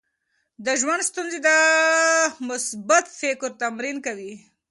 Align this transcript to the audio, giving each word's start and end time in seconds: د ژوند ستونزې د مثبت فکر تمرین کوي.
د 0.65 0.67
ژوند 0.81 1.01
ستونزې 1.09 1.39
د 1.47 1.49
مثبت 2.49 3.05
فکر 3.19 3.49
تمرین 3.61 3.97
کوي. 4.05 4.33